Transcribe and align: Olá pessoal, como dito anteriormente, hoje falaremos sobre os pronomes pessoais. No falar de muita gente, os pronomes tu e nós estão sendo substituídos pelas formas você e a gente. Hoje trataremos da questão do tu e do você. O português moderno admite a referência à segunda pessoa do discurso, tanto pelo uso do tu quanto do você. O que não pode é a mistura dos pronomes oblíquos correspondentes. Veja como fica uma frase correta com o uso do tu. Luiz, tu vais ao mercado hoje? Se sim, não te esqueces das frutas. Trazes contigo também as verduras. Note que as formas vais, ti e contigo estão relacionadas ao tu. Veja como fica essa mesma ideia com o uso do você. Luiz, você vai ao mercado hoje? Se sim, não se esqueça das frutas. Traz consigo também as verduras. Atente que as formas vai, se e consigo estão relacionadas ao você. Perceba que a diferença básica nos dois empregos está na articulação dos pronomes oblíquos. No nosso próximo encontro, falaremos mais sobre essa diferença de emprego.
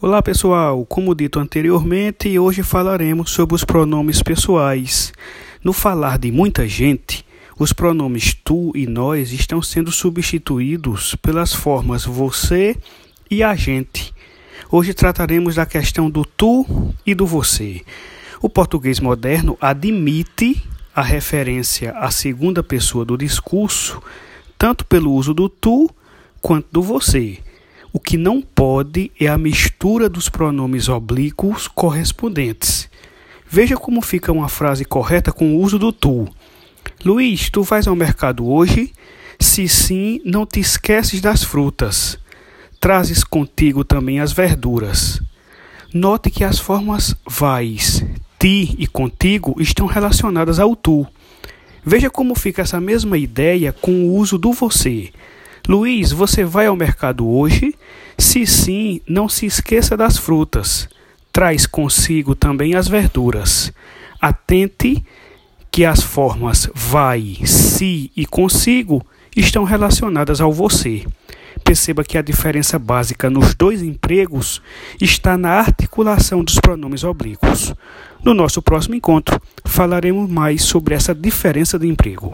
Olá 0.00 0.22
pessoal, 0.22 0.86
como 0.86 1.12
dito 1.12 1.40
anteriormente, 1.40 2.38
hoje 2.38 2.62
falaremos 2.62 3.32
sobre 3.32 3.56
os 3.56 3.64
pronomes 3.64 4.22
pessoais. 4.22 5.12
No 5.60 5.72
falar 5.72 6.20
de 6.20 6.30
muita 6.30 6.68
gente, 6.68 7.26
os 7.58 7.72
pronomes 7.72 8.32
tu 8.32 8.70
e 8.76 8.86
nós 8.86 9.32
estão 9.32 9.60
sendo 9.60 9.90
substituídos 9.90 11.16
pelas 11.16 11.52
formas 11.52 12.04
você 12.04 12.76
e 13.28 13.42
a 13.42 13.56
gente. 13.56 14.14
Hoje 14.70 14.94
trataremos 14.94 15.56
da 15.56 15.66
questão 15.66 16.08
do 16.08 16.24
tu 16.24 16.94
e 17.04 17.12
do 17.12 17.26
você. 17.26 17.82
O 18.40 18.48
português 18.48 19.00
moderno 19.00 19.58
admite 19.60 20.62
a 20.94 21.02
referência 21.02 21.90
à 21.98 22.08
segunda 22.12 22.62
pessoa 22.62 23.04
do 23.04 23.18
discurso, 23.18 24.00
tanto 24.56 24.84
pelo 24.84 25.12
uso 25.12 25.34
do 25.34 25.48
tu 25.48 25.90
quanto 26.40 26.68
do 26.70 26.82
você. 26.82 27.40
O 27.92 27.98
que 27.98 28.18
não 28.18 28.42
pode 28.42 29.10
é 29.18 29.26
a 29.26 29.38
mistura 29.38 30.08
dos 30.08 30.28
pronomes 30.28 30.88
oblíquos 30.88 31.66
correspondentes. 31.66 32.88
Veja 33.48 33.76
como 33.76 34.02
fica 34.02 34.30
uma 34.30 34.48
frase 34.48 34.84
correta 34.84 35.32
com 35.32 35.56
o 35.56 35.60
uso 35.60 35.78
do 35.78 35.90
tu. 35.90 36.28
Luiz, 37.02 37.48
tu 37.48 37.62
vais 37.62 37.86
ao 37.88 37.96
mercado 37.96 38.46
hoje? 38.46 38.92
Se 39.40 39.66
sim, 39.68 40.20
não 40.24 40.44
te 40.44 40.60
esqueces 40.60 41.20
das 41.20 41.42
frutas. 41.42 42.18
Trazes 42.78 43.24
contigo 43.24 43.82
também 43.84 44.20
as 44.20 44.32
verduras. 44.32 45.22
Note 45.94 46.30
que 46.30 46.44
as 46.44 46.58
formas 46.58 47.16
vais, 47.26 48.04
ti 48.38 48.76
e 48.78 48.86
contigo 48.86 49.56
estão 49.58 49.86
relacionadas 49.86 50.58
ao 50.58 50.76
tu. 50.76 51.06
Veja 51.82 52.10
como 52.10 52.34
fica 52.34 52.60
essa 52.60 52.78
mesma 52.78 53.16
ideia 53.16 53.72
com 53.72 53.92
o 53.92 54.14
uso 54.16 54.36
do 54.36 54.52
você. 54.52 55.10
Luiz, 55.68 56.12
você 56.12 56.44
vai 56.44 56.66
ao 56.66 56.74
mercado 56.74 57.28
hoje? 57.28 57.74
Se 58.16 58.46
sim, 58.46 59.02
não 59.06 59.28
se 59.28 59.44
esqueça 59.44 59.98
das 59.98 60.16
frutas. 60.16 60.88
Traz 61.30 61.66
consigo 61.66 62.34
também 62.34 62.74
as 62.74 62.88
verduras. 62.88 63.70
Atente 64.18 65.04
que 65.70 65.84
as 65.84 66.02
formas 66.02 66.70
vai, 66.74 67.36
se 67.44 68.10
e 68.16 68.24
consigo 68.24 69.04
estão 69.36 69.64
relacionadas 69.64 70.40
ao 70.40 70.50
você. 70.50 71.04
Perceba 71.62 72.02
que 72.02 72.16
a 72.16 72.22
diferença 72.22 72.78
básica 72.78 73.28
nos 73.28 73.54
dois 73.54 73.82
empregos 73.82 74.62
está 74.98 75.36
na 75.36 75.50
articulação 75.50 76.42
dos 76.42 76.58
pronomes 76.58 77.04
oblíquos. 77.04 77.74
No 78.24 78.32
nosso 78.32 78.62
próximo 78.62 78.94
encontro, 78.94 79.38
falaremos 79.66 80.30
mais 80.30 80.62
sobre 80.62 80.94
essa 80.94 81.14
diferença 81.14 81.78
de 81.78 81.86
emprego. 81.86 82.32